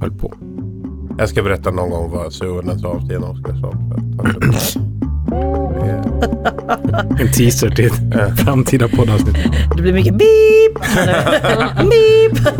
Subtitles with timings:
[0.00, 0.34] höll på.
[1.18, 3.76] Jag ska berätta någon gång vad Suhonen sa till en Oskarsson.
[7.20, 9.36] En teaser till ett framtida poddavsnitt.
[9.76, 10.78] Det blir mycket beep.
[11.76, 12.54] beep.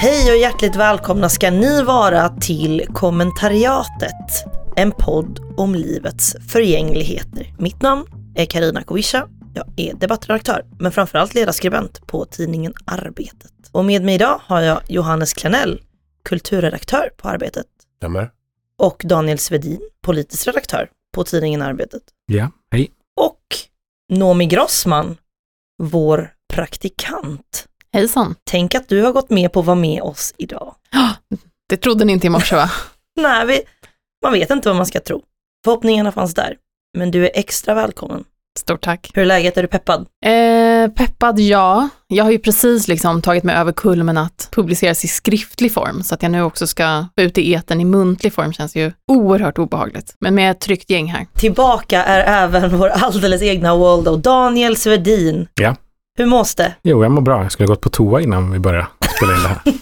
[0.00, 4.44] Hej och hjärtligt välkomna ska ni vara till kommentariatet.
[4.76, 7.54] En podd om livets förgängligheter.
[7.58, 9.26] Mitt namn är Karina Kovisha.
[9.56, 13.52] Jag är debattredaktör, men framförallt ledarskribent på tidningen Arbetet.
[13.72, 15.82] Och med mig idag har jag Johannes Klenell,
[16.24, 17.66] kulturredaktör på Arbetet.
[17.96, 18.30] Stämmer.
[18.78, 22.02] Och Daniel Svedin, politisk redaktör på tidningen Arbetet.
[22.26, 22.90] Ja, hej.
[23.16, 23.40] Och
[24.12, 25.16] Nomi Grossman,
[25.82, 27.66] vår praktikant.
[27.92, 28.34] Hejsan.
[28.44, 30.74] Tänk att du har gått med på att vara med oss idag.
[31.68, 32.70] Det trodde ni inte i morse va?
[33.16, 33.60] Nej, vi,
[34.22, 35.22] man vet inte vad man ska tro.
[35.64, 36.56] Förhoppningarna fanns där,
[36.98, 38.24] men du är extra välkommen.
[38.58, 39.10] Stort tack.
[39.14, 39.56] Hur är läget?
[39.56, 40.06] Är du peppad?
[40.26, 41.88] Eh, peppad, ja.
[42.06, 46.14] Jag har ju precis liksom tagit mig över kulmen att publiceras i skriftlig form, så
[46.14, 49.58] att jag nu också ska få ut i eten i muntlig form känns ju oerhört
[49.58, 50.14] obehagligt.
[50.20, 51.26] Men med ett tryggt gäng här.
[51.38, 55.48] Tillbaka är även vår alldeles egna Waldo, Daniel Svedin.
[55.54, 55.76] Ja.
[56.18, 56.74] Hur mås det?
[56.82, 57.42] Jo, jag mår bra.
[57.42, 59.60] Jag skulle ha gått på toa innan vi började spela in det här.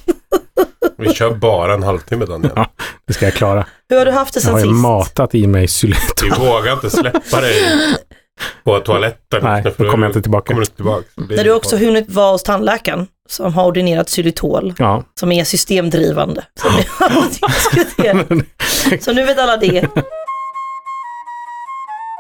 [0.99, 2.53] Vi kör bara en halvtimme Daniel.
[2.57, 2.67] Ja.
[3.07, 3.67] Det ska jag klara.
[3.89, 4.83] Hur har du haft det Jag sen har ju sist?
[4.83, 6.31] matat i mig xylitol.
[6.31, 7.55] Vi vågar inte släppa dig
[8.65, 9.41] på toaletten.
[9.43, 10.47] Nej, då kommer jag inte tillbaka.
[10.47, 11.05] Kommer du inte tillbaka.
[11.17, 15.05] När du också hunnit vara hos tandläkaren som har ordinerat xylitol, Ja.
[15.21, 16.45] som är systemdrivande.
[16.61, 16.83] Så nu,
[19.01, 19.87] så nu vet alla det.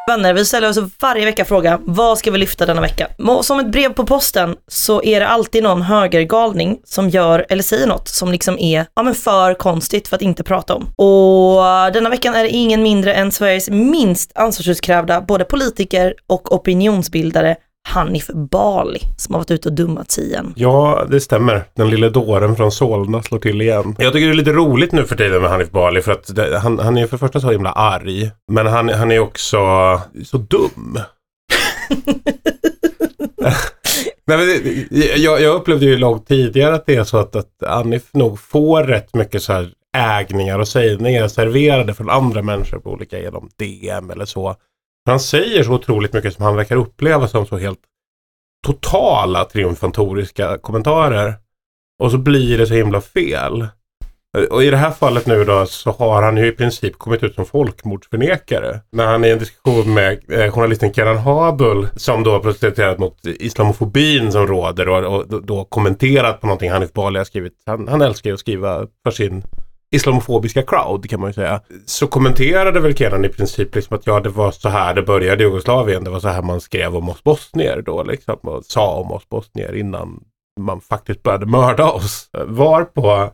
[0.07, 3.09] Vänner, vi ställer oss varje vecka frågan, vad ska vi lyfta denna vecka?
[3.19, 7.63] Och som ett brev på posten så är det alltid någon högergalning som gör eller
[7.63, 10.83] säger något som liksom är ja, men för konstigt för att inte prata om.
[10.83, 17.57] Och denna veckan är det ingen mindre än Sveriges minst ansvarsutkrävda både politiker och opinionsbildare
[17.89, 20.53] Hanif Bali som har varit ute och dummat sig igen.
[20.57, 21.65] Ja, det stämmer.
[21.75, 23.97] Den lille dåren från Solna slår till igen.
[23.99, 26.59] Jag tycker det är lite roligt nu för tiden med Hanif Bali för att det,
[26.59, 28.31] han, han är för det första så himla arg.
[28.53, 29.59] Men han, han är också
[30.25, 30.99] så dum.
[34.27, 34.87] Nej, men
[35.23, 38.85] jag, jag upplevde ju långt tidigare att det är så att, att Hanif nog får
[38.85, 44.11] rätt mycket så här ägningar och sägningar serverade från andra människor på olika genom DM
[44.11, 44.57] eller så.
[45.07, 47.81] Han säger så otroligt mycket som han verkar uppleva som så helt
[48.67, 51.35] totala triumfatoriska kommentarer.
[52.03, 53.67] Och så blir det så himla fel.
[54.51, 57.35] Och i det här fallet nu då så har han ju i princip kommit ut
[57.35, 58.81] som folkmordsförnekare.
[58.93, 64.33] När han i en diskussion med eh, journalisten Kenan Habul som då protesterat mot islamofobin
[64.33, 67.53] som råder och, och då, då kommenterat på någonting Hanif Bali har skrivit.
[67.67, 69.43] Han, han älskar ju att skriva för sin
[69.93, 71.61] islamofobiska crowd kan man ju säga.
[71.87, 75.43] Så kommenterade väl Kenan i princip liksom att ja det var så här det började
[75.43, 76.05] i Jugoslavien.
[76.05, 79.29] Det var så här man skrev om oss bosnier då liksom och sa om oss
[79.29, 80.25] bosnier innan
[80.61, 82.29] man faktiskt började mörda oss.
[82.47, 83.31] Varpå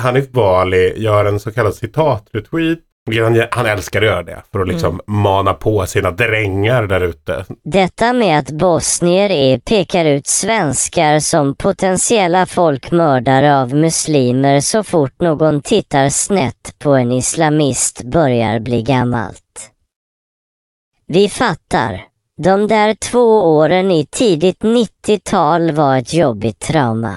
[0.00, 2.78] Hanif Bali gör en så kallad citatretweet.
[3.06, 7.44] Han, han älskar att göra det för att liksom mana på sina drängar där ute.
[7.64, 15.20] Detta med att bosnier är pekar ut svenskar som potentiella folkmördare av muslimer så fort
[15.20, 19.70] någon tittar snett på en islamist börjar bli gammalt.
[21.06, 22.04] Vi fattar.
[22.42, 27.16] De där två åren i tidigt 90-tal var ett jobbigt trauma.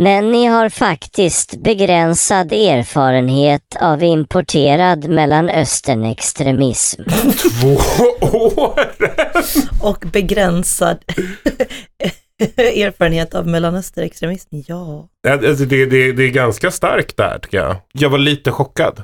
[0.00, 7.02] Men ni har faktiskt begränsad erfarenhet av importerad Mellanösternextremism.
[7.60, 7.68] Två
[8.26, 8.80] år!
[9.82, 10.98] Och begränsad
[12.56, 14.48] erfarenhet av mellanösterextremism.
[14.66, 15.08] Ja.
[15.22, 17.76] Ja, Alltså det, det, det är ganska starkt där tycker jag.
[17.92, 19.02] Jag var lite chockad.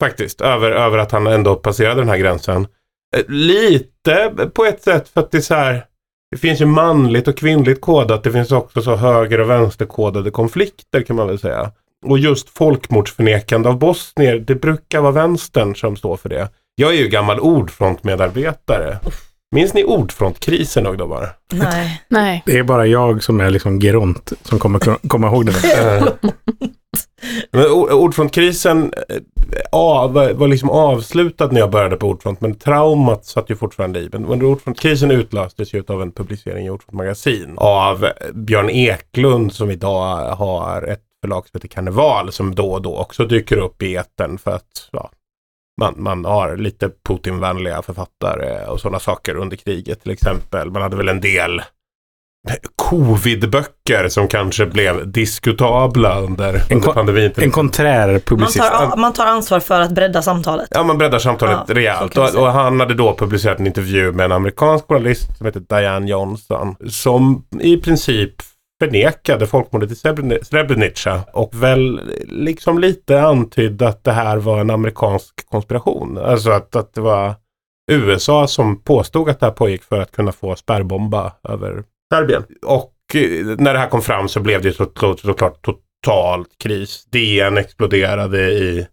[0.00, 0.40] Faktiskt.
[0.40, 2.66] Över, över att han ändå passerade den här gränsen.
[3.16, 5.84] Eh, Lite på ett sätt för att det är så här.
[6.30, 8.24] Det finns ju manligt och kvinnligt kodat.
[8.24, 11.72] Det finns också så höger och vänsterkodade konflikter kan man väl säga.
[12.06, 14.38] Och just folkmordsförnekande av bosnier.
[14.38, 16.48] Det brukar vara vänstern som står för det.
[16.74, 18.98] Jag är ju gammal ordfrontmedarbetare.
[19.50, 21.36] Minns ni ordfrontkrisen ungdomar?
[21.52, 22.02] Nej.
[22.08, 22.42] Nej.
[22.46, 25.52] Det är bara jag som är liksom geront som kommer komma ihåg det.
[27.22, 29.16] Eh, Men ordfrontkrisen eh,
[29.72, 34.08] av, var liksom avslutad när jag började på Ordfront men traumat satt ju fortfarande i.
[34.12, 39.70] Men under Ordfrontkrisen utlöstes ju av en publicering i Ordfront magasin av Björn Eklund som
[39.70, 43.96] idag har ett förlag som heter Karneval som då och då också dyker upp i
[43.96, 45.10] etern för att ja,
[45.78, 50.70] man, man har lite Putin-vänliga författare och sådana saker under kriget till exempel.
[50.70, 51.62] Man hade väl en del
[52.76, 57.32] covidböcker som kanske blev diskutabla under, En under pandemin.
[57.36, 58.58] En konträr Man publicist.
[58.72, 60.68] tar, man tar ansvar för att bredda samtalet.
[60.70, 62.16] Ja, man breddar samtalet Ja, rejält.
[62.16, 65.60] man Och, och han hade då publicerat en intervju med en amerikansk journalist som heter
[65.60, 66.74] Diane Johnson.
[66.88, 68.34] Som i princip
[68.80, 74.70] förnekade folkmordet i Srebren- Srebrenica och väl liksom lite antydde att det här var en
[74.70, 76.18] amerikansk konspiration.
[76.18, 77.34] Alltså att, att det var
[77.90, 81.82] USA som påstod att det här pågick för att kunna få spärrbomba över
[82.14, 82.42] Serbien.
[82.62, 87.04] Och eh, när det här kom fram så blev det såklart totalt kris.
[87.12, 88.86] DN exploderade i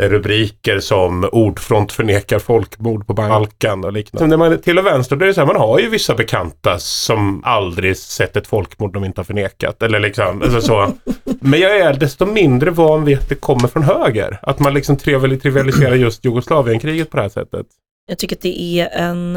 [0.00, 4.24] rubriker som ordfront förnekar folkmord på Balkan och liknande.
[4.24, 6.14] Så när man är till och vänster, är det så här, man har ju vissa
[6.14, 9.82] bekanta som aldrig sett ett folkmord de inte har förnekat.
[9.82, 10.92] Eller liksom, alltså så.
[11.40, 14.38] Men jag är desto mindre van vid att det kommer från höger.
[14.42, 17.66] Att man liksom trivial- trivialiserar just Jugoslavienkriget på det här sättet.
[18.06, 19.36] Jag tycker att det är en,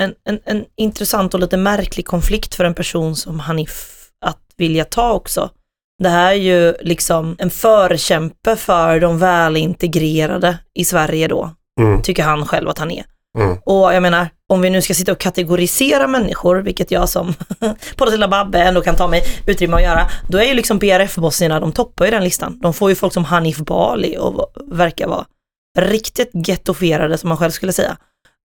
[0.00, 4.84] en, en, en intressant och lite märklig konflikt för en person som Hanif att vilja
[4.84, 5.50] ta också.
[6.02, 11.50] Det här är ju liksom en förkämpe för de välintegrerade i Sverige då,
[11.80, 13.04] Mm, tycker han själv att han är.
[13.38, 13.56] mm.
[13.64, 17.34] Och jag menar, om vi nu ska sitta och kategorisera människor, vilket jag som
[17.96, 21.72] Polatilla Babbe ändå kan ta mig utrymme att göra, då är ju liksom BRF-bosnierna, de
[21.72, 22.58] toppar ju den listan.
[22.62, 25.24] De får ju folk som Hanif Bali och verkar vara
[25.78, 27.96] riktigt gettofierade som man själv skulle säga.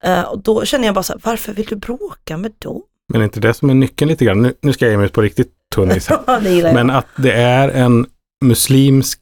[0.03, 2.81] Eh, och då känner jag bara så här, varför vill du bråka med dem?
[3.13, 4.41] Men är inte det som är nyckeln lite grann?
[4.41, 6.41] Nu, nu ska jag ge mig ut på riktigt tunn is här.
[6.41, 6.75] det gillar jag.
[6.75, 8.05] Men att det är en
[8.45, 9.19] muslimsk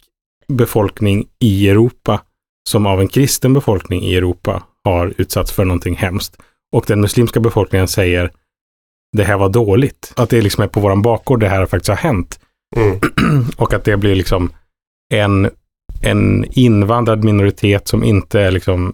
[0.47, 2.21] befolkning i Europa
[2.69, 6.37] som av en kristen befolkning i Europa har utsatts för någonting hemskt.
[6.75, 8.31] Och den muslimska befolkningen säger
[9.17, 10.13] det här var dåligt.
[10.15, 12.39] Att det liksom är på våran bakgård det här faktiskt har hänt.
[12.75, 12.99] Mm.
[13.57, 14.51] Och att det blir liksom
[15.13, 15.49] en,
[16.01, 18.93] en invandrad minoritet som inte är liksom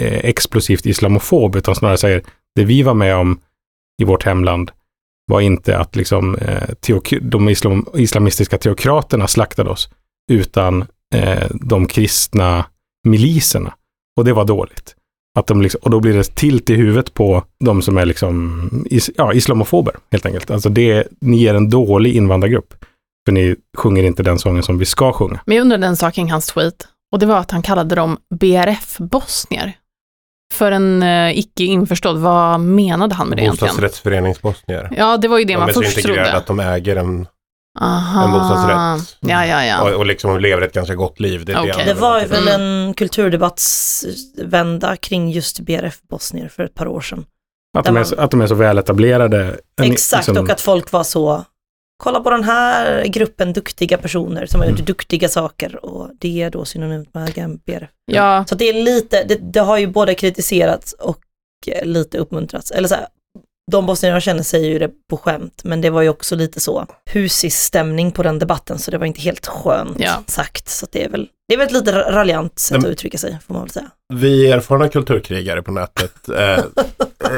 [0.00, 2.22] eh, explosivt islamofob utan snarare säger
[2.54, 3.40] det vi var med om
[4.02, 4.70] i vårt hemland
[5.32, 9.88] var inte att liksom, eh, teok- de islam- islamistiska teokraterna slaktade oss,
[10.32, 10.84] utan
[11.14, 12.64] eh, de kristna
[13.08, 13.74] miliserna.
[14.16, 14.94] Och det var dåligt.
[15.38, 18.68] Att de liksom, och då blir det tilt i huvudet på de som är liksom,
[18.90, 20.50] is, ja, islamofober helt enkelt.
[20.50, 22.74] Alltså det, ni är en dålig invandrargrupp.
[23.26, 25.40] För ni sjunger inte den sången som vi ska sjunga.
[25.46, 28.16] Men jag undrar en sak kring hans tweet och det var att han kallade dem
[28.34, 29.72] BRF-bosnier.
[30.52, 33.74] För en eh, icke införstådd, vad menade han med det egentligen?
[33.74, 34.88] Bostadsrättsföreningsbosnier.
[34.96, 36.38] Ja, det var ju det De man är så först integrerade trodde.
[36.38, 37.26] att de äger en,
[37.80, 38.24] Aha.
[38.24, 39.16] en bostadsrätt.
[39.20, 39.82] Ja, ja, ja.
[39.82, 41.44] Och, och liksom lever ett ganska gott liv.
[41.44, 41.72] Det, är Okej.
[41.78, 42.48] det, Det var ju väl...
[42.48, 47.24] en kulturdebattsvända kring just BRF-bosnier för ett par år sedan.
[47.78, 49.56] Att de, är, så- att de är så väletablerade.
[49.82, 51.44] En- Exakt, liksom- och att folk var så,
[52.02, 54.86] kolla på den här gruppen duktiga personer som har gjort Mm.
[54.86, 57.88] duktiga saker och det är då synonymt med GMBR.
[58.06, 58.44] ja.
[58.48, 61.18] Så det är lite, det, det har ju både kritiserats och
[61.66, 62.70] eh, lite uppmuntrats.
[62.70, 63.06] Eller så här,
[63.72, 66.60] de bosnierna jag känner säger ju det på skämt, men det var ju också lite
[66.60, 70.22] så husis-stämning på den debatten, så det var inte helt skönt Ja.
[70.26, 70.68] sagt.
[70.68, 73.18] Så att det är väl, det är väl ett lite raljant sätt Men- att uttrycka
[73.18, 73.86] sig, får man väl säga.
[74.14, 76.64] Vi erfarna kulturkrigare på nätet eh,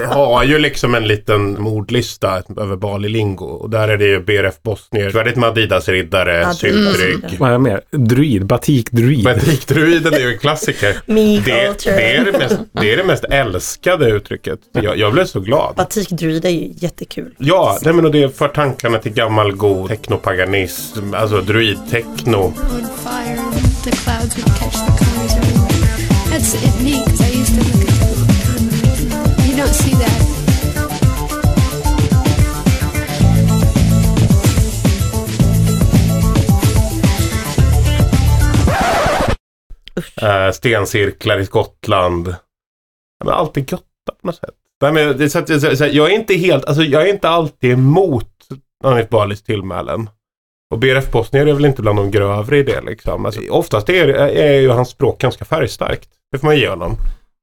[0.08, 3.44] har ju liksom en liten mordlista över Bali Lingo.
[3.44, 6.58] Och där är det ju BRF Bosnier, Svärdet med Adidas-riddare, Adidas.
[6.58, 7.38] syltrygg.
[7.38, 7.80] Vad är det mer?
[7.90, 9.24] Druid, batik-druid.
[9.24, 10.96] Batikdruiden är ju en klassiker.
[11.44, 14.58] Det, det, är det, mest, det är det mest älskade uttrycket.
[14.72, 15.74] Jag, jag blev så glad.
[15.76, 17.34] Batikdruid är ju jättekul.
[17.38, 22.52] Ja, nej men och det för tankarna till gammal god teknopaganism, alltså druidtechno.
[23.84, 25.34] The clouds would catch the colors.
[26.30, 29.46] That's it neat 'cause I used to look at that.
[29.46, 30.20] You don't see that.
[40.22, 42.28] Eh, stencirklar i Skottland.
[43.18, 43.82] Ja, men allt är gött
[44.20, 44.54] på något sätt.
[44.82, 47.72] Nej, men så att, så, så, jag är inte helt, alltså jag är inte alltid
[47.72, 48.30] emot
[48.84, 50.08] Hanif Balis tillmälen.
[50.70, 53.26] Och BRF Bosnier är väl inte bland de grövre i det liksom.
[53.26, 56.08] Alltså, oftast är, är ju hans språk ganska färgstarkt.
[56.32, 56.96] Det får man ge honom.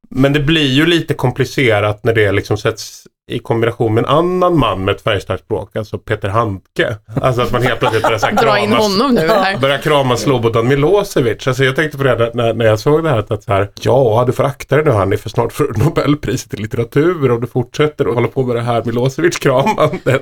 [0.09, 4.59] Men det blir ju lite komplicerat när det liksom sätts i kombination med en annan
[4.59, 6.95] man med ett färgstarkt språk, alltså Peter Handke.
[7.21, 9.57] Alltså att man helt plötsligt börjar här Dra in kramas- honom nu här.
[9.59, 11.47] börja krama Slobodan Milosevic.
[11.47, 13.17] Alltså jag tänkte på det när- när, jag såg det här.
[13.17, 15.83] Att, att så här ja, du får akta dig nu Hanni för snart får du
[15.83, 20.21] Nobelpriset i litteratur om du fortsätter att hålla på med det här Milosevic-kramandet.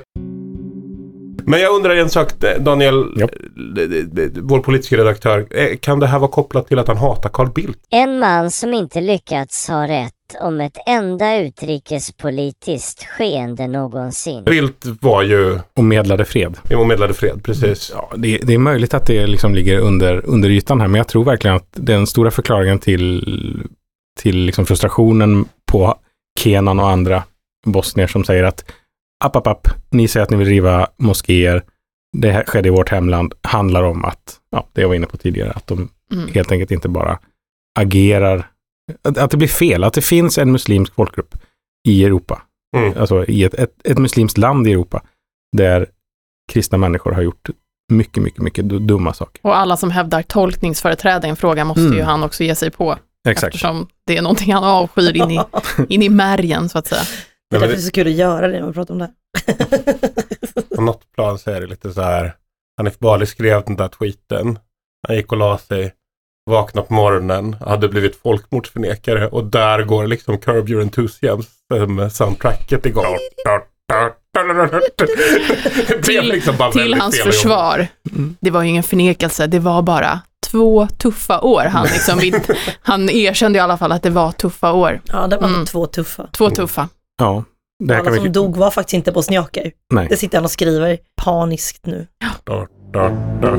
[1.50, 2.28] Men jag undrar en sak,
[2.60, 3.30] Daniel, Japp.
[3.30, 5.46] eh, vår politiska redaktör.
[5.50, 7.78] eh, Kan det här vara kopplat till att han hatar Carl Bildt?
[7.90, 14.44] En man som inte lyckats ha rätt om ett enda utrikespolitiskt skeende någonsin.
[14.44, 16.56] Bildt var ju Och medlade fred.
[16.70, 17.92] i medlade fred, precis.
[17.94, 21.08] Ja, det, det är möjligt att det liksom ligger under, under ytan här, men jag
[21.08, 23.22] tror verkligen att den stora förklaringen till,
[24.20, 25.94] till liksom frustrationen på
[26.40, 27.22] Kenan och andra
[27.66, 28.64] bosnier som säger att
[29.24, 31.62] app, app, app, ni säger att ni vill riva moskéer,
[32.16, 35.16] det här skedde i vårt hemland, handlar om att, ja, det jag var inne på
[35.16, 36.28] tidigare, att de Mm.
[36.34, 37.18] helt enkelt inte bara
[37.80, 38.50] agerar,
[39.02, 41.34] att, att det blir fel, att det finns en muslimsk folkgrupp
[41.88, 42.42] i Europa,
[42.76, 42.92] Mm.
[43.00, 45.02] alltså i ett, ett, ett muslimskt land i Europa,
[45.56, 45.86] där
[46.52, 47.50] kristna människor har gjort
[47.92, 49.40] mycket, mycket, mycket du- dumma saker.
[49.46, 51.96] Och alla som hävdar tolkningsföreträde i en fråga måste Mm.
[51.96, 52.96] ju han också ge sig på.
[53.28, 53.54] Exakt.
[53.54, 55.40] Eftersom det är någonting han avskyr in i,
[55.88, 57.02] in i märgen så att säga.
[57.50, 59.10] Det är därför det är så kul att göra det när vi pratar om det.
[60.76, 62.34] På något plan så är det lite så här.
[62.76, 64.58] Hanif Bali skrev den där tweeten.
[65.08, 65.92] Han gick och la sig,
[66.50, 71.42] vaknade på morgonen, hade blivit folkmordsförnekare och där går liksom Curb Your Enthusiasm
[72.10, 73.16] soundtracket igång.
[76.06, 78.36] Blev liksom bara Till hans försvar, Mm.
[78.40, 81.62] det var ju ingen förnekelse, det var bara två tuffa år.
[81.64, 82.20] Han, liksom,
[82.82, 85.00] han erkände i alla fall att det var tuffa år.
[85.04, 85.66] Ja, det var Mm.
[85.66, 86.26] två tuffa.
[86.32, 86.88] Två tuffa.
[87.20, 87.44] Ja,
[87.84, 88.28] det Alla kan som vi...
[88.28, 89.72] dog var faktiskt inte bosniaker.
[89.94, 90.06] Nej.
[90.10, 92.06] Det sitter han och skriver paniskt nu.
[92.44, 93.08] Da, da,
[93.42, 93.56] da.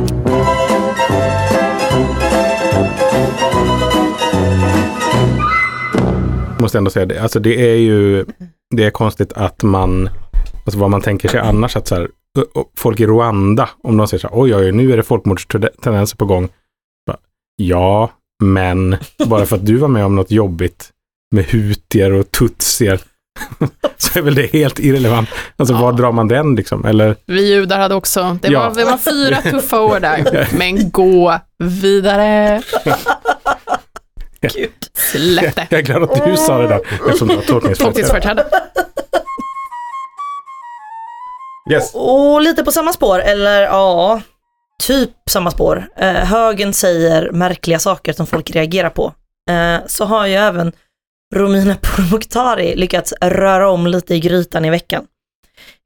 [6.62, 7.22] måste ändå säga det.
[7.22, 8.26] Alltså det är ju,
[8.76, 10.10] det är konstigt att man,
[10.66, 12.10] alltså vad man tänker sig annars att så här,
[12.78, 16.26] folk i Rwanda, om de säger så här, oj, oj, nu är det folkmordstendenser på
[16.26, 16.50] gång.
[17.08, 17.18] Bara,
[17.56, 18.12] Ja,
[18.44, 20.90] men bara för att du var med om något jobbigt
[21.36, 23.02] med hutier och tutsier
[23.98, 25.30] så är väl det helt irrelevant.
[25.58, 26.86] Alltså var drar man den liksom?
[26.86, 28.70] Eller Vi judar hade också, det, Ja.
[28.70, 30.48] var, det var fyra tuffa år där.
[30.58, 32.62] Men gå vidare.
[34.42, 34.72] Gud.
[34.94, 35.68] Släpp det.
[35.70, 38.46] jag är glad att du sa det där eftersom du har tolkningsföreträde.
[41.72, 41.92] Yes.
[41.96, 44.22] Och lite på samma spår, eller ja,
[44.84, 45.88] typ samma spår.
[45.98, 49.14] Eh, högen säger märkliga saker som folk reagerar på.
[49.50, 50.72] Eh, så har ju även
[51.34, 55.06] Romina Pourmokhtari lyckats röra om lite i grytan i veckan.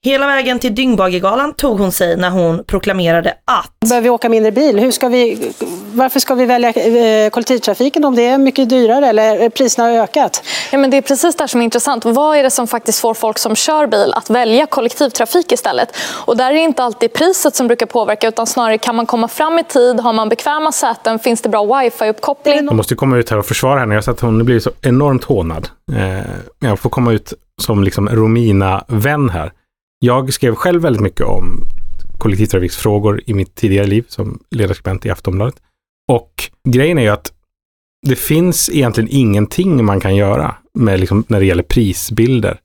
[0.05, 4.51] Hela vägen till Dyngbaggegalan tog hon sig när hon proklamerade att Behöver vi åka mindre
[4.51, 4.79] bil?
[4.79, 5.51] Hur ska vi,
[5.93, 10.43] varför ska vi välja eh, kollektivtrafiken om det är mycket dyrare eller priserna har ökat?
[10.71, 12.05] Ja, men det är precis det som är intressant.
[12.05, 15.95] Vad är det som faktiskt får folk som kör bil att välja kollektivtrafik istället?
[16.25, 19.27] Och där är det inte alltid priset som brukar påverka utan snarare kan man komma
[19.27, 22.65] fram i tid, har man bekväma säten, finns det bra wifi-uppkoppling?
[22.65, 23.93] Jag måste komma ut här och försvara henne.
[23.93, 25.69] Jag har sett att hon blir så enormt hånad.
[25.91, 26.25] Eh,
[26.59, 29.51] jag får komma ut som liksom Romina-vän här.
[29.99, 31.67] Jag skrev själv väldigt mycket om
[32.17, 35.61] kollektivtrafiksfrågor i mitt tidigare liv som ledarskribent i Aftonbladet.
[36.11, 37.33] Och grejen är ju att
[38.07, 42.59] det finns egentligen ingenting man kan göra med liksom när det gäller prisbilder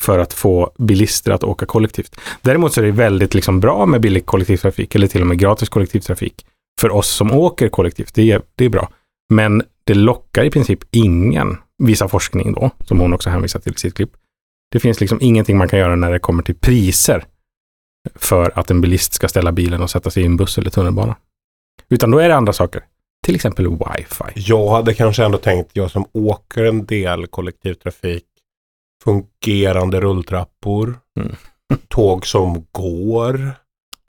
[0.00, 2.16] för att få bilister att åka kollektivt.
[2.42, 5.68] Däremot så är det väldigt liksom bra med billig kollektivtrafik eller till och med gratis
[5.68, 6.46] kollektivtrafik
[6.80, 8.14] för oss som åker kollektivt.
[8.14, 8.88] Det är, det är bra.
[9.28, 13.78] Men det lockar i princip ingen, visar forskning då, som hon också hänvisar till i
[13.78, 14.10] sitt klipp.
[14.76, 17.24] Det finns liksom ingenting man kan göra när det kommer till priser
[18.14, 21.16] för att en bilist ska ställa bilen och sätta sig i en buss eller tunnelbana.
[21.88, 22.82] Utan då är det andra saker.
[23.26, 24.32] Till exempel wifi.
[24.34, 28.24] Jag hade kanske ändå tänkt, jag som åker en del kollektivtrafik,
[29.04, 31.36] fungerande rulltrappor, Mm.
[31.88, 33.50] tåg som går,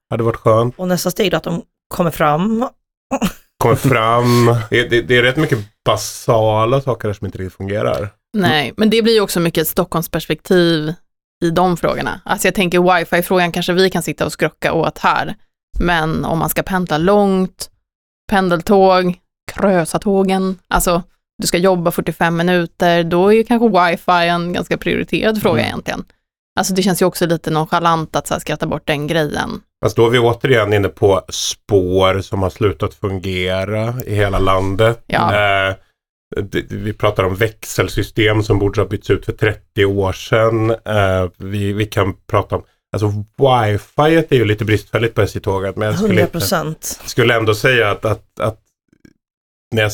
[0.10, 0.76] hade varit skönt.
[0.80, 2.68] och nästa steg då att de kommer fram.
[3.58, 8.10] Kommer fram, det, det, det är rätt mycket basala saker som inte riktigt fungerar.
[8.34, 10.94] Nej, men det blir ju också mycket ett Stockholmsperspektiv
[11.44, 12.22] i de frågorna.
[12.26, 15.36] Alltså jag tänker wifi-frågan kanske vi kan sitta och skrocka åt här.
[15.80, 17.70] Men om man ska pendla långt,
[18.32, 19.16] pendeltåg,
[19.52, 21.04] Krösatågen, alltså
[21.42, 25.66] du ska jobba 45 minuter, då är ju kanske wifi en ganska prioriterad fråga Mm.
[25.68, 26.06] egentligen.
[26.60, 29.62] Alltså det känns ju också lite nonchalant att så här, skratta bort den grejen.
[29.84, 35.04] Fast då är vi återigen inne på spår som har slutat fungera i hela landet.
[35.08, 35.36] Ja.
[35.36, 35.76] Eh,
[36.70, 40.70] vi pratar om växelsystem som borde ha bytts ut för 30 år sedan.
[40.70, 43.08] Eh, vi, vi kan prata om, alltså
[43.38, 45.76] wifi är ju lite bristfälligt på SJ-tåget.
[45.76, 48.60] Men jag skulle, 100 inte, skulle ändå säga att, att, att
[49.76, 49.92] när jag,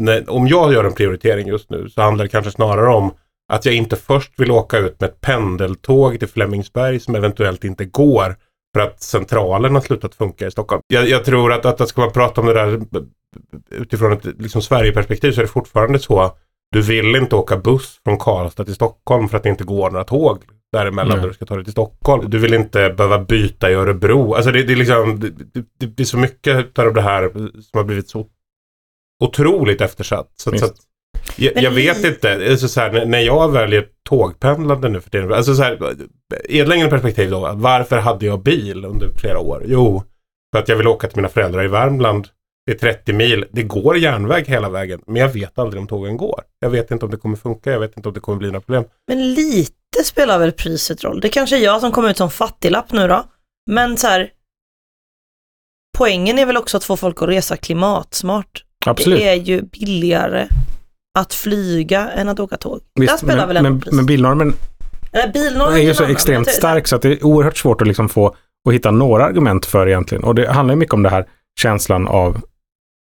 [0.00, 3.14] när, om jag gör en prioritering just nu så handlar det kanske snarare om
[3.52, 7.84] att jag inte först vill åka ut med ett pendeltåg till Flemingsberg som eventuellt inte
[7.84, 8.36] går
[8.74, 10.82] för att centralen har slutat funka i Stockholm.
[10.86, 12.80] Jag, jag tror att, att, att ska man prata om det där
[13.70, 16.36] utifrån ett liksom Sverigeperspektiv så är det fortfarande så.
[16.72, 20.04] Du vill inte åka buss från Karlstad till Stockholm för att det inte går några
[20.04, 20.38] tåg
[20.72, 22.30] däremellan när du ska ta dig till Stockholm.
[22.30, 24.34] Du vill inte behöva byta i Örebro.
[24.34, 25.30] Alltså det, det är liksom, det,
[25.78, 28.26] det, det är så mycket av det här som har blivit så
[29.24, 30.32] otroligt eftersatt.
[30.36, 30.74] Så, så att,
[31.36, 35.32] jag, jag vet inte, alltså så här, när- när jag väljer tågpendlande nu för tiden,
[35.32, 35.78] alltså så här,
[36.48, 39.62] i ett längre perspektiv då, varför hade jag bil under flera år?
[39.66, 40.02] Jo,
[40.54, 42.28] för att jag vill åka till mina föräldrar i Värmland
[42.66, 46.16] det är 30 mil, det går järnväg hela vägen, men jag vet aldrig om tågen
[46.16, 46.42] går.
[46.58, 48.60] Jag vet inte om det kommer funka, jag vet inte om det kommer bli några
[48.60, 48.84] problem.
[49.08, 51.20] Men lite spelar väl priset roll.
[51.20, 53.24] Det kanske är jag som kommer ut som fattiglapp nu då.
[53.70, 54.30] Men så här,
[55.98, 58.64] poängen är väl också att få folk att resa klimatsmart.
[58.86, 59.18] Absolut.
[59.18, 60.48] Det är ju billigare
[61.18, 62.80] att flyga än att åka tåg.
[62.94, 63.94] Där Visst, spelar men, väl ändå men, priset.
[63.94, 64.54] men bilnormen
[65.12, 68.08] Nej, bilnormen är ju så extremt stark så att det är oerhört svårt att liksom
[68.08, 68.36] få
[68.68, 70.24] att hitta några argument för egentligen.
[70.24, 71.26] Och det handlar ju mycket om det här
[71.60, 72.40] känslan av,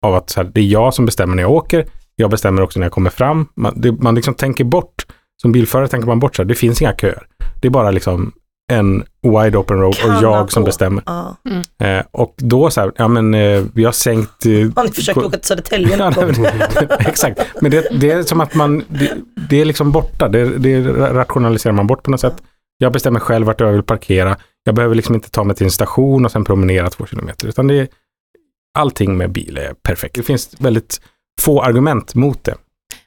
[0.05, 1.87] av att så här, det är jag som bestämmer när jag åker.
[2.17, 3.47] Jag bestämmer också när jag kommer fram.
[3.57, 5.07] Man, det, man liksom tänker bort,
[5.43, 7.27] som bilförare tänker man bort så här, det finns inga köer.
[7.61, 8.33] Det är bara liksom
[8.73, 11.03] en wide open road och jag som bestämmer.
[11.07, 11.37] Ja.
[11.87, 14.47] Eh, och då så här, ja men eh, vi har sänkt...
[14.47, 16.13] Eh, Har ni försökt åka till Södertälje Ja,
[16.99, 19.13] Exakt, men det, det är som att man, det,
[19.51, 22.37] det är liksom borta, det, det rationaliserar man bort på något sätt.
[22.79, 24.37] Jag bestämmer själv vart jag vill parkera.
[24.65, 27.67] Jag behöver liksom inte ta mig till en station och sen promenera två kilometer, utan
[27.67, 27.89] det är,
[28.75, 30.14] allting med bil är perfekt.
[30.14, 31.00] Det finns väldigt
[31.40, 32.54] få argument mot det.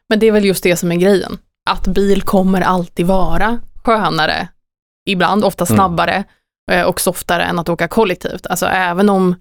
[0.09, 1.37] Men det är väl just det som är grejen.
[1.69, 4.47] Att bil kommer alltid vara skönare,
[5.09, 5.75] ibland ofta Mm.
[5.77, 6.23] snabbare
[6.71, 8.47] eh, och softare än att åka kollektivt.
[8.47, 9.35] Alltså även om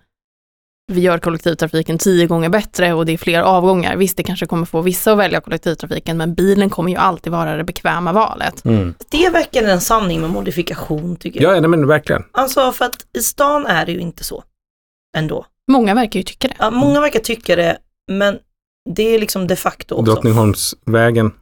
[0.92, 3.97] vi gör kollektivtrafiken tio gånger bättre och det är fler avgångar.
[3.97, 7.56] Visst, det kanske kommer få vissa att välja kollektivtrafiken, men bilen kommer ju alltid vara
[7.56, 8.62] det bekväma valet.
[9.11, 11.56] Det verkar en sanning med modifikation tycker jag.
[11.56, 12.25] Ja, nej, men verkligen.
[12.33, 14.45] Alltså för att i stan är det ju inte så.
[15.16, 15.47] Ändå.
[15.70, 16.54] Många verkar ju tycka det.
[16.58, 17.78] Ja, många verkar tycka det,
[18.12, 18.38] men
[18.90, 20.04] det är liksom de facto också.
[20.12, 21.32] Drottningholmsvägen,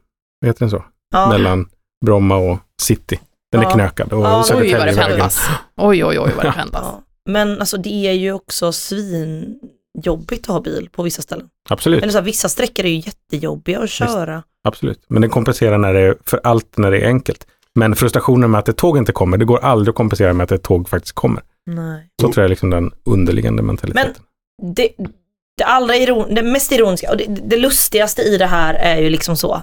[0.45, 0.83] heter den så?
[1.13, 1.29] Ja.
[1.29, 1.69] Mellan
[2.05, 3.19] Bromma och City.
[3.51, 3.71] Den är Ja.
[3.71, 4.13] knökad.
[4.13, 5.49] Och Ja, oj, Oj, vad det pendlas.
[5.77, 6.83] Oj, oj, oj, vad det pendlas.
[6.83, 7.01] Ja.
[7.29, 11.47] Men alltså det är ju också svinjobbigt att ha bil på vissa ställen.
[11.69, 12.01] Absolut.
[12.03, 14.43] Eller så här, vissa sträckor är ju jättejobbiga att köra.
[14.63, 17.47] Absolut, men den kompenserar när det är för allt när det är enkelt.
[17.75, 20.51] Men frustrationen med att ett tåg inte kommer, det går aldrig att kompensera med att
[20.51, 21.43] ett tåg faktiskt kommer.
[21.65, 22.09] Nej.
[22.21, 24.13] Så tror jag är liksom den underliggande mentaliteten.
[24.75, 24.89] Det,
[25.57, 29.09] det allra iron, det mest ironiska och det, det lustigaste i det här är ju
[29.09, 29.61] liksom så.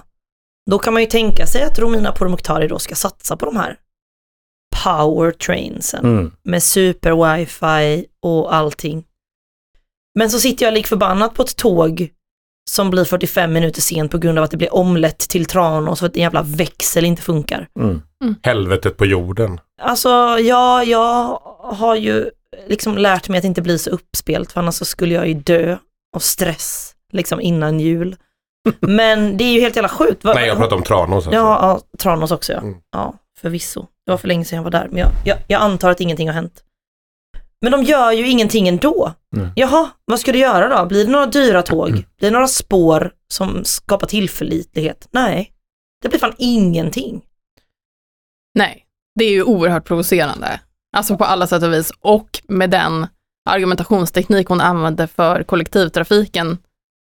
[0.71, 3.77] Då kan man ju tänka sig att Romina Pourmokhtari då ska satsa på de här
[4.83, 6.31] powertrainsen Mm.
[6.43, 9.05] med super wifi och allting.
[10.19, 12.09] Men så sitter jag lik förbannat på ett tåg
[12.71, 16.07] som blir 45 minuter sent på grund av att det blir omlett till Tranås för
[16.07, 17.67] att en jävla växel inte funkar.
[17.79, 18.01] Mm.
[18.43, 19.59] Helvetet på jorden.
[19.81, 22.29] Alltså, ja, jag har ju
[22.67, 25.77] liksom lärt mig att inte bli så uppspelt för annars så skulle jag ju dö
[26.15, 28.15] av stress liksom innan jul.
[28.79, 30.23] Men det är ju helt jävla sjukt.
[30.23, 31.15] Nej, jag pratar om Tranås.
[31.15, 31.33] Alltså.
[31.33, 32.59] Ja, ja, Tranås också ja.
[32.59, 32.75] Mm.
[32.91, 33.87] Ja, förvisso.
[34.05, 36.27] Det var för länge sedan jag var där, men jag, jag, jag antar att ingenting
[36.27, 36.63] har hänt.
[37.61, 39.13] Men de gör ju ingenting ändå.
[39.31, 39.51] Nej.
[39.55, 40.85] Jaha, vad ska du göra då?
[40.85, 41.91] Blir det några dyra tåg?
[41.91, 45.07] Blir det några spår som skapar tillförlitlighet?
[45.11, 45.53] Nej,
[46.01, 47.21] det blir fan ingenting.
[48.55, 48.85] Nej,
[49.19, 50.59] det är ju oerhört provocerande.
[50.93, 51.91] Alltså på alla sätt och vis.
[52.01, 53.07] Och med den
[53.49, 56.57] argumentationsteknik hon använde för kollektivtrafiken,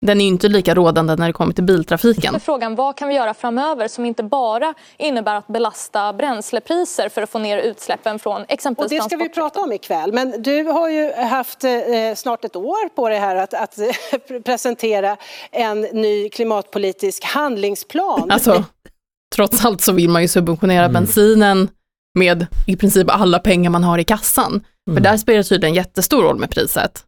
[0.06, 2.40] den är ju inte lika rådande när det kommer till biltrafiken.
[2.40, 7.30] Frågan vad kan vi göra framöver som inte bara innebär att belasta bränslepriser för att
[7.30, 10.12] få ner utsläppen från Och exempelvis det ska vi prata om ikväll.
[10.12, 11.70] Men du har ju haft eh,
[12.16, 15.16] snart ett år på dig här att, att eh, presentera
[15.50, 18.30] en ny klimatpolitisk handlingsplan.
[18.30, 18.64] Alltså,
[19.34, 20.92] trots allt så vill man ju subventionera Mm.
[20.92, 21.68] bensinen
[22.14, 24.64] med i princip alla pengar man har i kassan.
[24.84, 25.02] För Mm.
[25.02, 27.04] där spelar det tydligen jättestor roll med priset.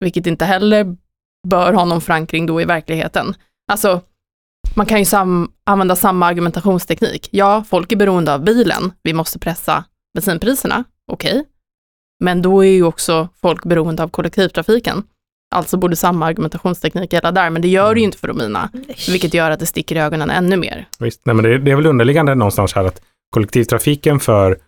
[0.00, 0.96] Vilket inte heller
[1.48, 3.34] bör ha någon förankring då i verkligheten.
[3.72, 4.00] Alltså,
[4.74, 7.28] man kan ju sam- använda samma argumentationsteknik.
[7.32, 11.44] Ja, folk är beroende av bilen, vi måste pressa bensinpriserna, okej.
[12.24, 15.02] Men då är ju också folk beroende av kollektivtrafiken.
[15.54, 18.70] Alltså borde samma argumentationsteknik gälla där, men det gör det ju inte för Romina.
[19.08, 20.88] Vilket gör att det sticker i ögonen ännu mer.
[20.98, 24.58] Visst, nej, men det, det är väl underliggande någonstans här att kollektivtrafiken för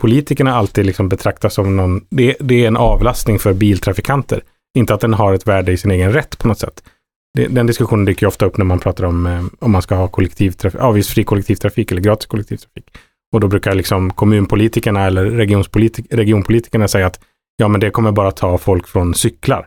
[0.00, 4.42] politikerna alltid liksom betraktas som någon, det, det är en avlastning för biltrafikanter.
[4.78, 6.82] Inte att den har ett värde i sin egen rätt på något sätt.
[7.34, 10.08] Det, den diskussionen dyker ofta upp när man pratar om eh, om man ska ha
[10.08, 12.84] kollektivtrafik, avgiftsfri kollektivtrafik eller gratis kollektivtrafik.
[13.32, 17.20] Och då brukar liksom kommunpolitikerna eller regionspolitik, regionpolitikerna säga att
[17.56, 19.66] ja, men det kommer bara ta folk från cyklar.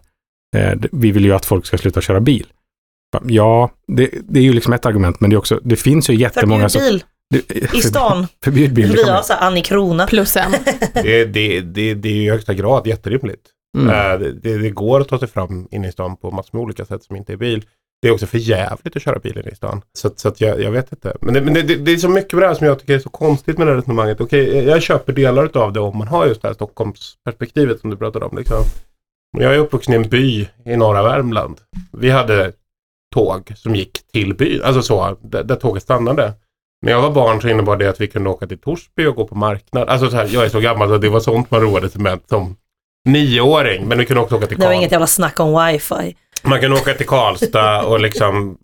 [0.55, 2.47] Eh, vi vill ju att folk ska sluta köra bil.
[3.23, 6.15] Ja, det, det är ju liksom ett argument, men det, är också, det finns ju
[6.15, 7.03] jättemånga Förbjud bil
[7.73, 8.27] i stan.
[8.43, 8.87] Förbjud bil.
[8.89, 10.07] det Vi har så här Annie Krona.
[10.07, 10.51] Plus en.
[10.93, 13.41] Det, det, det, det är ju i högsta grad jätterimligt.
[13.77, 13.89] Mm.
[13.89, 16.85] Eh, Det, det, går att ta sig fram inne i stan på massor med olika
[16.85, 17.65] sätt som inte är bil.
[18.01, 19.81] Det är också för jävligt att köra bil inne i stan.
[19.93, 21.17] Så, att- så att jag, jag vet inte.
[21.21, 22.99] Men, det, men det, det, är så mycket med det här som jag tycker är
[22.99, 24.21] så konstigt med det här resonemanget.
[24.21, 27.97] Okej, jag köper delar av det om man har just det här Stockholmsperspektivet som du
[27.97, 28.37] pratade om.
[28.37, 28.63] Liksom.
[29.37, 31.57] Jag är uppvuxen i en by i norra Värmland.
[31.91, 32.51] Vi hade
[33.13, 36.33] tåg som gick till byn, alltså så, där, där tåget stannade.
[36.81, 39.27] När jag var barn så innebar det att vi kunde åka till Torsby och gå
[39.27, 39.89] på marknad.
[39.89, 42.19] Alltså så här, jag är så gammal så det var sånt man roade sig med
[42.29, 42.55] som
[43.09, 44.77] nioåring, men vi kunde också åka till Det var Karlstad.
[44.81, 46.15] inget jävla snack om wifi.
[46.43, 48.57] Man kan åka till Karlstad och liksom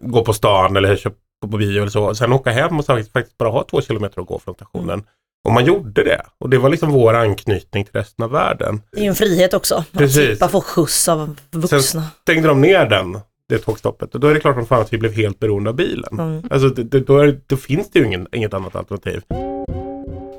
[0.00, 1.16] gå på stan eller köpa
[1.50, 2.14] på bio eller så.
[2.14, 5.02] Sen åka hem och faktiskt faktiskt bara ha två kilometer att gå från stationen.
[5.44, 6.22] Och man gjorde det.
[6.38, 8.82] Och det var liksom vår anknytning till resten av världen.
[8.92, 9.74] Det är ju en frihet också.
[9.74, 10.14] Att Precis.
[10.26, 12.04] slippa få skjuts av vuxna.
[12.22, 13.20] Stängde de ner den,
[13.52, 15.76] det tågstoppet, och då är det klart som fan att vi blev helt beroende av
[15.76, 16.18] bilen.
[16.18, 16.42] Mm.
[16.50, 19.22] Alltså det, det, då, är, då finns det ju ingen, inget annat alternativ.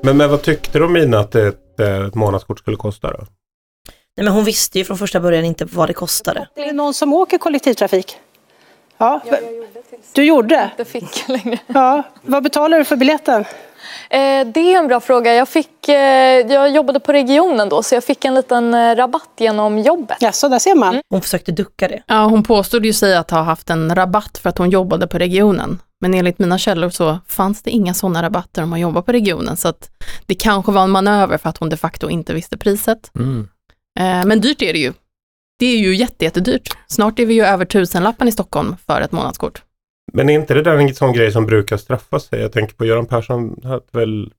[0.02, 3.26] Men, men vad tyckte du om Mina att ett, eh, ett månadskort skulle kosta då?
[4.16, 6.48] Nej, men hon visste ju från första början inte vad det kostade.
[6.56, 8.16] Är det någon som åker kollektivtrafik?
[8.98, 9.20] Ja,
[10.12, 10.70] du gjorde?
[10.76, 11.58] Det fick jag längre.
[11.66, 12.02] Ja.
[12.22, 13.44] Vad betalar du för biljetten?
[14.10, 15.34] Eh, det är en bra fråga.
[15.34, 15.94] Jag, fick, eh,
[16.52, 20.16] jag jobbade på regionen då så jag fick en liten eh, rabatt genom jobbet.
[20.20, 21.00] Jaså, där ser man.
[21.10, 22.02] Hon försökte ducka det.
[22.06, 25.18] Ja, hon påstod ju sig att ha haft en rabatt för att hon jobbade på
[25.18, 25.80] regionen.
[26.00, 29.56] Men enligt mina källor så fanns det inga sådana rabatter om man jobbar på regionen.
[29.56, 29.90] Så att
[30.26, 33.10] det kanske var en manöver för att hon de facto inte visste priset.
[33.18, 33.48] Mm.
[34.28, 34.92] Men dyrt är det ju.
[35.58, 36.76] Det är ju jätte, jättedyrt.
[36.86, 39.62] Snart är vi ju över tusenlappen i Stockholm för ett månadskort.
[40.16, 42.40] Men är inte det där en sån grej som brukar straffa sig?
[42.40, 44.32] Jag tänker på Göran Persson hade väl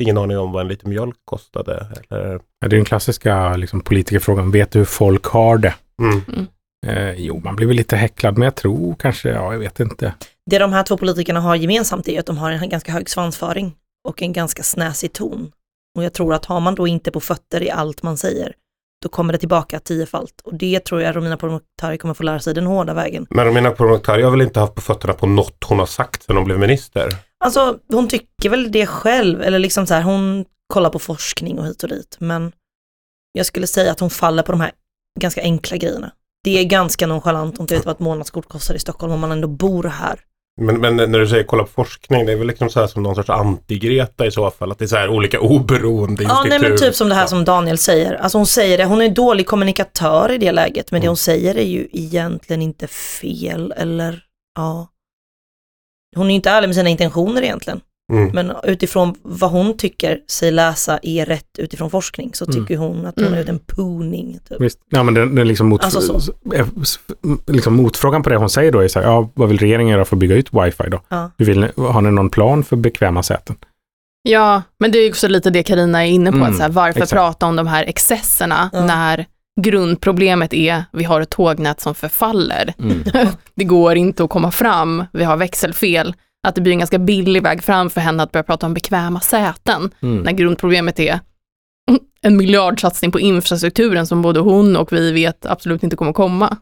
[0.00, 1.86] ingen aning om vad en liter mjölk kostade?
[2.10, 2.32] Eller?
[2.32, 4.50] Ja, det är den klassiska liksom, politikerfrågan.
[4.50, 5.74] Vet du hur folk har det?
[6.00, 6.46] Mm.
[6.86, 10.14] Eh, jo, man blir väl lite häcklad, men jag tror kanske, ja, jag vet inte.
[10.50, 13.74] Det de här två politikerna har gemensamt är att de har en ganska hög svansföring
[14.08, 15.52] och en ganska snäsig ton.
[15.96, 18.54] Och jag tror att har man då inte på fötter i allt man säger,
[19.02, 20.40] då kommer det tillbaka tiofalt.
[20.44, 23.26] Och det tror jag Romina Pourmokhtari kommer få lära sig den hårda vägen.
[23.30, 26.36] Men Romina Pourmokhtari har väl inte haft på fötterna på något hon har sagt sedan
[26.36, 27.16] hon blev minister?
[27.44, 31.66] Alltså hon tycker väl det själv, eller liksom så här, hon kollar på forskning och
[31.66, 32.16] hit och dit.
[32.18, 32.52] Men
[33.32, 34.72] jag skulle säga att hon faller på de här
[35.20, 36.12] ganska enkla grejerna.
[36.44, 39.32] Det är ganska nonchalant om inte vet vad ett månadskort kostar i Stockholm om man
[39.32, 40.20] ändå bor här.
[40.60, 43.02] Men, men när du säger kolla på forskning, det är väl liksom så här som
[43.02, 44.72] någon sorts anti-Greta i så fall?
[44.72, 46.88] Att det är så här olika oberoende Ja, nej men institut.
[46.88, 48.14] typ som det här som Daniel säger.
[48.14, 51.16] Alltså hon säger det, hon är en dålig kommunikatör i det läget, men det hon
[51.16, 54.22] säger är ju egentligen inte fel eller
[54.54, 54.88] ja.
[56.16, 57.80] Hon är ju inte ärlig med sina intentioner egentligen,
[58.12, 58.30] Mm.
[58.34, 62.54] men utifrån vad hon tycker sig läsa är rätt utifrån forskning så Mm.
[62.56, 63.38] tycker hon att hon Mm.
[63.38, 64.38] är en pooning.
[64.48, 64.60] Typ.
[64.60, 66.20] Visst, ja, men den, den liksom, mot, Alltså
[67.46, 70.04] liksom motfrågan på det hon säger då är så här, ja, vad vill regeringen göra
[70.04, 71.00] för att bygga ut wifi då?
[71.08, 71.30] Ja.
[71.38, 73.56] Hur vill ni, har ni någon plan för bekväma säten?
[74.22, 76.70] Ja, men det är också lite det Karina är inne på, Mm, att så här,
[76.70, 77.12] varför exakt.
[77.12, 78.84] prata om de här excesserna Ja.
[78.86, 79.26] när
[79.60, 82.74] grundproblemet är vi har ett tågnät som förfaller.
[82.78, 83.04] Mm.
[83.54, 86.14] det går inte att komma fram, vi har växelfel.
[86.46, 89.20] Att det blir en ganska billig väg fram för henne att börja prata om bekväma
[89.20, 90.22] säten, Mm.
[90.22, 91.20] när grundproblemet är
[92.22, 96.56] en miljardsatsning på infrastrukturen som både hon och vi vet absolut inte kommer komma.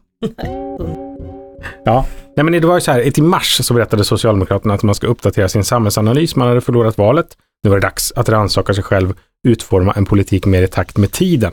[1.85, 4.95] Ja, nej men det var ju så här, i mars så berättade Socialdemokraterna att man
[4.95, 6.35] ska uppdatera sin samhällsanalys.
[6.35, 7.37] Man hade förlorat valet.
[7.63, 9.13] Nu var det dags att rannsaka sig själv,
[9.47, 11.51] utforma en politik mer i takt med tiden.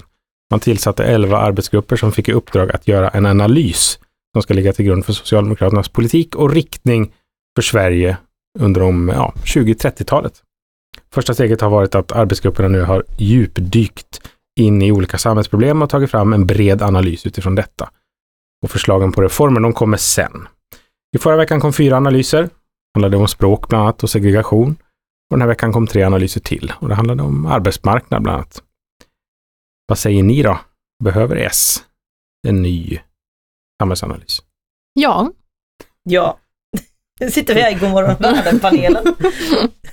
[0.50, 3.98] Man tillsatte 11 arbetsgrupper som fick i uppdrag att göra en analys
[4.32, 7.12] som ska ligga till grund för Socialdemokraternas politik och riktning
[7.56, 8.16] för Sverige
[8.58, 10.42] under de ja, 20-30-talet.
[11.14, 16.10] Första steget har varit att arbetsgrupperna nu har djupdykt in i olika samhällsproblem och tagit
[16.10, 17.90] fram en bred analys utifrån detta.
[18.62, 20.48] Och förslagen på reformer, de kommer sen.
[21.16, 22.42] I förra veckan kom fyra analyser.
[22.42, 22.50] Det
[22.94, 24.76] handlade om språk bland annat och segregation.
[25.30, 26.72] Och den här veckan kom tre analyser till.
[26.78, 28.62] Och det handlade om arbetsmarknad bland annat.
[29.86, 30.58] Vad säger ni då?
[31.04, 31.84] Behöver S
[32.48, 32.98] en ny
[33.80, 34.42] samhällsanalys?
[34.92, 35.30] Ja,
[36.02, 36.38] Ja.
[37.22, 39.14] Nu sitter vi här i Godmorgon världen-panelen.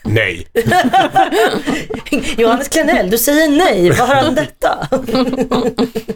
[0.03, 0.47] Nej.
[2.37, 4.87] Johannes Klenell, du säger nej, vad har han detta?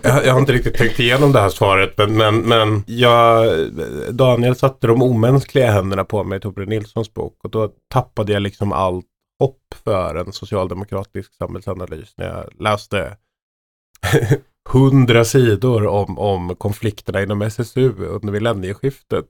[0.01, 3.55] Jag, jag har inte riktigt tänkt igenom det här svaret men, men, men jag,
[4.11, 8.41] Daniel satte de omänskliga händerna på mig i Torbjörn Nilssons bok och då tappade jag
[8.41, 9.05] liksom allt
[9.39, 13.17] hopp för en socialdemokratisk samhällsanalys när jag läste
[14.69, 19.25] hundra sidor om, om konflikterna inom SSU under millennieskiftet.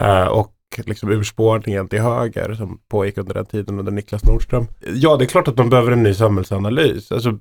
[0.00, 4.66] Eh, och liksom urspårningen till höger som pågick under den tiden under Niklas Nordström.
[4.94, 7.12] Ja, det är klart att de behöver en ny samhällsanalys.
[7.12, 7.38] Alltså,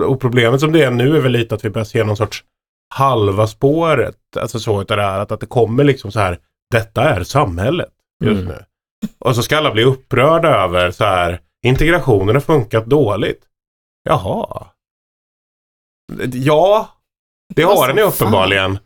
[0.00, 2.44] och, problemet som det är nu är väl lite att vi börjar se någon sorts
[2.94, 4.16] halva spåret.
[4.36, 6.38] Alltså så utav det här att, att det kommer liksom så här.
[6.70, 7.92] Detta är samhället
[8.24, 8.52] just Mm.
[8.52, 8.64] nu.
[9.18, 11.40] Och så ska alla bli upprörda över så här.
[11.66, 13.44] Integrationen har funkat dåligt.
[14.08, 14.66] Jaha.
[16.32, 16.88] Ja,
[17.54, 18.78] det har Vad den ju uppenbarligen.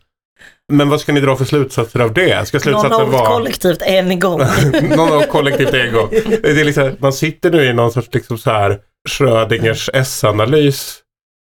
[0.69, 2.47] Men vad ska ni dra för slutsatser av det?
[2.47, 3.27] Ska Någon slutsatsen har åkt vara...
[3.27, 4.39] kollektivt en gång.
[4.81, 6.09] Någon har kollektivt ego.
[6.41, 8.79] Det är liksom, man sitter nu i någon sorts liksom så här
[9.09, 10.99] Schrödingers S-analys.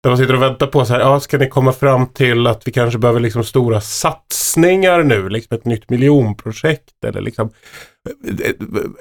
[0.04, 2.68] Där man sitter och väntar på så här, ja ska ni komma fram till att
[2.68, 7.52] vi kanske behöver liksom stora satsningar nu, liksom ett nytt miljonprojekt eller liksom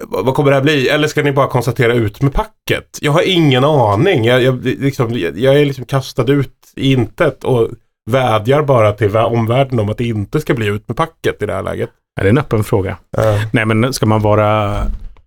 [0.01, 0.89] vad kommer det här bli?
[0.89, 2.99] Eller ska ni bara konstatera ut med packet?
[3.01, 4.25] Jag har ingen aning.
[4.25, 7.69] Jag, jag, liksom, jag är liksom kastad ut i intet och
[8.09, 11.47] vädjar bara till vä- omvärlden om att det inte ska bli ut med packet i
[11.47, 11.91] det här läget.
[12.17, 12.97] Ja, det är en öppen fråga.
[13.17, 13.23] Ja.
[13.53, 14.77] Nej, men ska man vara...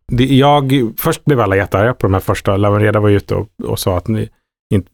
[0.07, 2.57] Det, jag, först blev alla jättearga på de här första.
[2.57, 4.29] Lawen Redar var ju ute och, och sa att ni,
[4.73, 4.85] in,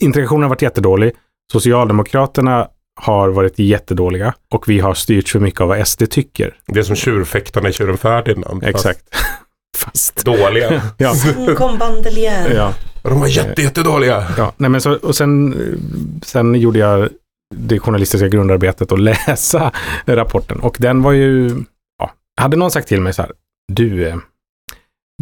[0.00, 1.12] integrationen har varit jättedålig.
[1.52, 2.68] Socialdemokraterna
[3.00, 6.54] har varit jättedåliga och vi har styrt för mycket av vad SD tycker.
[6.66, 8.64] Det är som tjurfäktarna i Tjuren Ferdinand.
[8.64, 9.00] Exakt.
[9.76, 10.82] Fast, Dåliga.
[10.98, 11.14] ja,
[11.56, 12.54] kom bandeljär.
[12.54, 12.72] ja,
[13.08, 14.26] De var jätte, jättedåliga.
[14.36, 14.52] ja.
[14.56, 15.78] Nej, men så, och sen, eh,
[16.22, 17.08] sen gjorde jag
[17.54, 19.72] det journalistiska grundarbetet och läsa
[20.06, 20.60] rapporten.
[20.60, 21.50] Och den var ju,
[21.98, 23.32] ja, hade någon sagt till mig så här,
[23.72, 24.16] du, eh,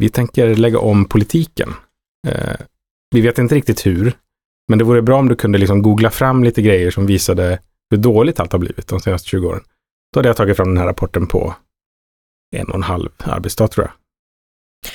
[0.01, 1.75] vi tänker lägga om politiken.
[2.29, 2.57] Eh,
[3.11, 4.13] vi vet inte riktigt hur,
[4.69, 7.59] men det vore bra om du kunde liksom googla fram lite grejer som visade
[7.91, 9.63] hur dåligt allt har blivit de senaste 20 åren.
[10.13, 11.55] Då hade jag tagit fram den här rapporten på
[12.57, 14.04] en och en halv arbetsdag tror jag.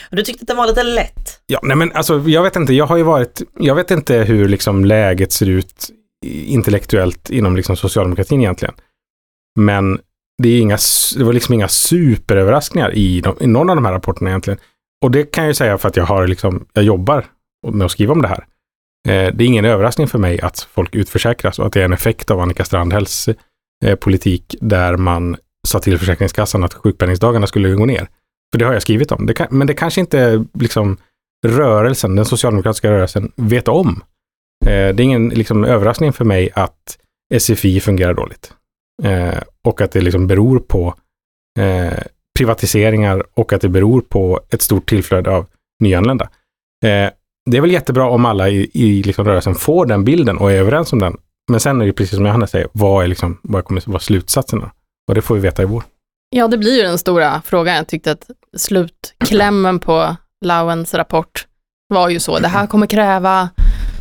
[0.10, 1.42] Och du tyckte att den var lite lätt.
[1.48, 4.48] Ja, nej men alltså jag vet inte, jag har ju varit, jag vet inte hur
[4.48, 5.90] liksom läget ser ut
[6.26, 8.76] intellektuellt inom liksom socialdemokratin egentligen.
[9.60, 10.00] Men
[10.44, 10.78] det, är inga,
[11.18, 14.60] det var liksom inga superöverraskningar i, de, i någon av de här rapporterna egentligen.
[15.02, 17.26] Och det kan jag ju säga för att jag har liksom, jag jobbar
[17.68, 18.46] med att skriva om det här.
[19.08, 21.94] Eh, det är ingen överraskning för mig att folk utförsäkras och att det är en
[21.94, 23.30] effekt av Annika Strandhälls
[23.86, 28.08] eh, politik där man sa till Försäkringskassan att sjukpenningsdagarna skulle gå ner.
[28.52, 29.26] För det har jag skrivit om.
[29.26, 30.98] Det kan, men det kanske inte liksom
[31.48, 34.04] rörelsen, den socialdemokratiska rörelsen, vet om.
[34.66, 36.98] Eh, det är ingen liksom, överraskning för mig att
[37.40, 38.54] SFI fungerar dåligt.
[39.04, 40.96] Eh, och att det liksom beror på
[41.60, 42.00] eh,
[42.38, 45.46] privatiseringar och att det beror på ett stort tillflöde av
[45.80, 46.30] nyanlända.
[46.86, 47.10] Eh,
[47.50, 50.56] det är väl jättebra om alla i, i liksom rörelsen får den bilden och är
[50.56, 51.18] överens om den.
[51.52, 54.72] Men sen är det precis som Johanna säger, vad, är liksom, vad kommer vara slutsatserna?
[55.08, 55.84] Och det får vi veta i vår.
[56.30, 57.76] Ja, det blir ju den stora frågan.
[57.76, 60.16] Jag tyckte att slutklämmen på
[60.46, 61.48] Lauens rapport
[61.88, 62.40] var ju så.
[62.40, 63.50] Det här kommer kräva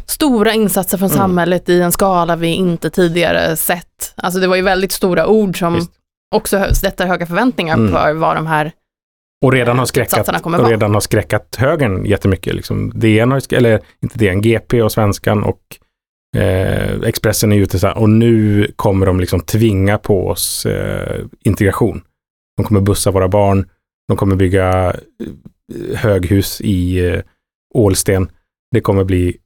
[0.07, 1.19] stora insatser från Mm.
[1.19, 4.13] samhället i en skala vi inte tidigare sett.
[4.17, 5.91] Alltså det var ju väldigt stora ord som Visst.
[6.35, 7.93] också sätter höga förväntningar Mm.
[7.93, 8.73] för vad de här
[9.45, 12.55] Och redan har skräckat, och redan har skräckat högern jättemycket.
[12.55, 12.93] Liksom.
[12.95, 15.61] DN har, eller inte DN, GP och Svenskan och
[16.37, 21.21] eh, Expressen är ute så här, och nu kommer de liksom tvinga på oss eh,
[21.45, 22.03] integration.
[22.59, 23.69] De kommer bussa våra barn,
[24.09, 27.21] de kommer bygga eh, höghus i eh,
[27.75, 28.31] Ålsten.
[28.73, 29.37] Det kommer bli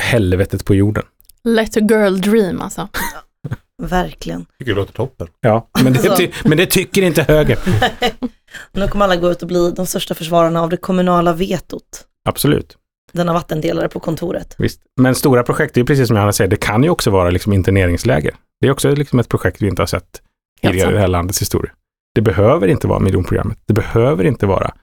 [0.00, 1.02] helvetet på jorden.
[1.44, 2.88] let a girl dream alltså.
[3.82, 4.44] Verkligen.
[4.58, 5.28] tycker det låter toppen.
[5.40, 6.16] Ja, men det, Alltså.
[6.16, 7.58] ty- men det tycker inte högern.
[8.72, 12.04] Nu kommer alla gå ut och bli de största försvararna av det kommunala vetot.
[12.28, 12.76] Absolut.
[13.12, 14.54] Denna vattendelare på kontoret.
[14.58, 14.80] Visst.
[15.00, 17.52] Men stora projekt, det är precis som Johanna säger, det kan ju också vara liksom
[17.52, 18.34] interneringsläger.
[18.60, 20.22] Det är också liksom ett projekt vi inte har sett
[20.62, 21.72] tidigare i det här landets historia.
[22.14, 23.58] Det behöver inte vara miljonprogrammet.
[23.66, 24.74] Det behöver inte vara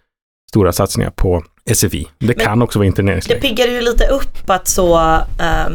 [0.51, 2.07] stora satsningar på SFI.
[2.19, 3.41] Det Men kan också vara Det interneringsläger.
[3.41, 4.97] piggar ju lite upp att så
[5.39, 5.73] ehm,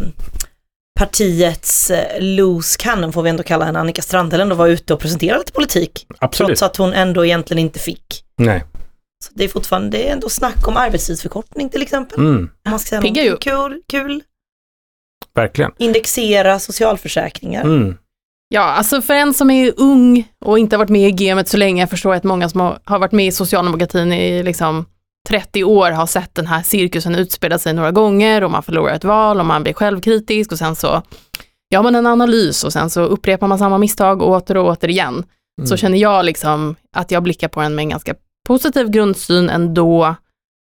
[1.00, 5.00] partiets eh, loose cannon, får vi ändå kalla henne, Annika Strandhäll, ändå var ute och
[5.00, 6.06] presenterade lite politik.
[6.18, 6.48] Absolut.
[6.48, 8.24] Trots att hon ändå egentligen inte fick.
[8.38, 8.64] Nej.
[9.24, 12.18] Så det är fortfarande, det är ändå snack om arbetstidsförkortning till exempel.
[12.18, 14.22] Mm, Om man ska säga Piggar ju kul, kul.
[15.34, 15.70] verkligen.
[15.78, 17.62] Indexera socialförsäkringar.
[17.62, 17.96] Mm.
[18.48, 21.56] Ja, alltså för en som är ung och inte har varit med i gamet så
[21.56, 24.84] länge, jag förstår att många som har varit med i socialdemokratin i liksom
[25.28, 29.04] 30 år har sett den här cirkusen utspela sig några gånger och man förlorar ett
[29.04, 31.02] val och man blir självkritisk och sen så
[31.70, 35.24] gör man en analys och sen så upprepar man samma misstag åter och åter igen.
[35.58, 35.66] Mm.
[35.66, 38.14] Så känner jag liksom att jag blickar på den med en ganska
[38.46, 40.14] positiv grundsyn ändå.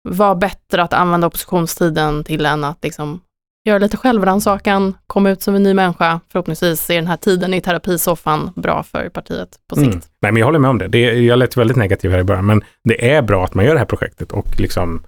[0.09, 3.21] Var bättre att använda oppositionstiden till än att liksom
[3.65, 6.19] göra lite självrannsakan, komma ut som en ny människa.
[6.31, 9.87] Förhoppningsvis är den här tiden i terapisoffan bra för partiet på sikt.
[9.87, 10.01] Mm.
[10.21, 10.87] Nej, men jag håller med om det.
[10.87, 13.65] det är, jag lät väldigt negativ här i början, men det är bra att man
[13.65, 15.03] gör det här projektet och liksom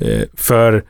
[0.00, 0.84] eh, för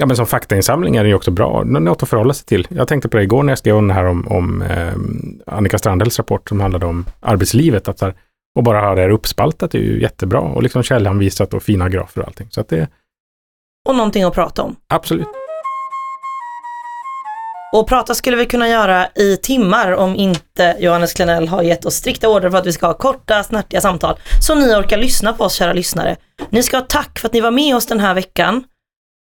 [0.00, 1.62] Ja, men som faktainsamling är det ju också bra.
[1.66, 2.66] Nå- Något att förhålla sig till.
[2.70, 4.92] Jag tänkte på det igår när jag skrev om det här om, om eh,
[5.46, 7.88] Annika Strandhälls rapport som handlade om arbetslivet.
[7.88, 8.14] Att här,
[8.56, 12.20] och bara ha det här uppspaltat är ju jättebra och liksom källhänvisat och fina grafer
[12.20, 12.46] och allting.
[12.50, 12.88] Så att det
[13.88, 14.76] Och någonting att prata om.
[14.88, 15.26] absolut.
[17.72, 21.94] Och prata skulle vi kunna göra i timmar om inte Johannes Klenell har gett oss
[21.94, 24.18] strikta order för att vi ska ha korta, snärtiga samtal.
[24.40, 26.16] Så ni orkar lyssna på oss kära lyssnare.
[26.50, 28.64] Ni ska ha tack för att ni var med oss den här veckan.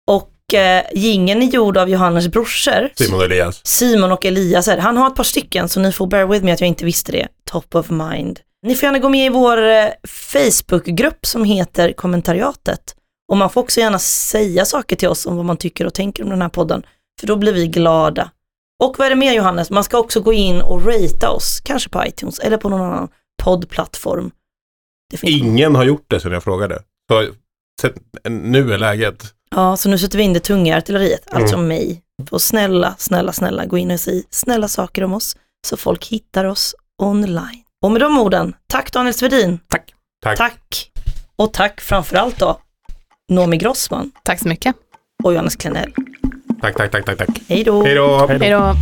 [0.08, 2.90] Och eh, gingen är gjord av Johannes brorsor.
[2.96, 3.62] Simon Elias.
[3.64, 4.82] Simon och Elias är det.
[4.82, 7.12] Han har ett par stycken så ni får bear with me att jag inte visste
[7.12, 7.28] det.
[7.50, 8.40] Top of mind.
[8.66, 12.96] Ni får gärna gå med i vår eh, Facebookgrupp som heter kommentariatet.
[13.32, 16.24] Och man får också gärna säga saker till oss om vad man tycker och tänker
[16.24, 16.84] om den här podden.
[17.20, 18.30] För då blir vi glada.
[18.84, 19.70] Och vad är det mer Johannes?
[19.70, 23.10] Man ska också gå in och ratea oss, kanske på iTunes eller på någon annan
[23.44, 24.32] poddplattform.
[25.12, 26.82] Det finns Ingen har gjort det sedan jag frågade.
[27.12, 27.30] Så,
[28.30, 29.34] nu är läget.
[29.56, 32.02] Ja, så nu sätter vi in det tunga artilleriet, alltså mig.
[32.32, 36.46] Och snälla, snälla, snälla gå in och säg snälla saker om oss så folk hittar
[36.46, 37.64] oss online.
[37.82, 39.60] Och med de orden, tack Daniel Svedin.
[39.68, 39.94] Tack.
[40.24, 40.38] Tack.
[40.38, 40.92] Tack.
[41.36, 42.60] Och tack framförallt då
[43.30, 44.76] Noomi Grossman Tack så mycket.
[45.24, 45.94] och Johannes Klenell.
[46.64, 47.30] Tack, tack, tack, tack, tack.
[47.50, 47.84] Hej då.
[47.84, 48.28] Hej då.
[48.28, 48.76] Hej då.